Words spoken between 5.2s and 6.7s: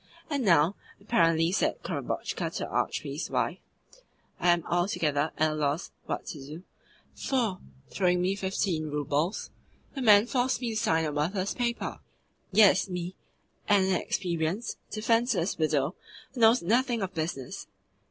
at a loss what to do,